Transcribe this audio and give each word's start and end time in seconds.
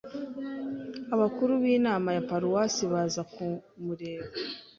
Abakuru 1.15 1.51
b'inama 1.63 2.09
ya 2.15 2.23
paruwasi 2.29 2.83
baza 2.91 3.21
kumureba, 3.33 4.27